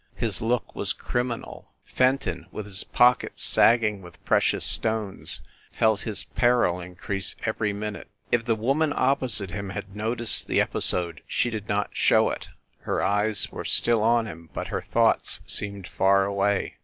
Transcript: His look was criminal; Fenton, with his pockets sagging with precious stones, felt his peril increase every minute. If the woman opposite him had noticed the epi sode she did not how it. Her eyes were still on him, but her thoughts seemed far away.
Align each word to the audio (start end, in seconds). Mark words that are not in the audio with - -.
His 0.15 0.41
look 0.41 0.73
was 0.75 0.93
criminal; 0.93 1.67
Fenton, 1.85 2.47
with 2.51 2.65
his 2.65 2.83
pockets 2.85 3.43
sagging 3.43 4.01
with 4.01 4.25
precious 4.25 4.65
stones, 4.65 5.41
felt 5.73 6.01
his 6.01 6.23
peril 6.33 6.79
increase 6.79 7.35
every 7.45 7.71
minute. 7.71 8.07
If 8.31 8.45
the 8.45 8.55
woman 8.55 8.93
opposite 8.95 9.51
him 9.51 9.69
had 9.69 9.95
noticed 9.95 10.47
the 10.47 10.59
epi 10.59 10.81
sode 10.81 11.21
she 11.27 11.51
did 11.51 11.69
not 11.69 11.91
how 12.09 12.31
it. 12.31 12.47
Her 12.79 13.03
eyes 13.03 13.51
were 13.51 13.63
still 13.63 14.01
on 14.01 14.25
him, 14.25 14.49
but 14.53 14.69
her 14.69 14.81
thoughts 14.81 15.41
seemed 15.45 15.87
far 15.87 16.25
away. 16.25 16.77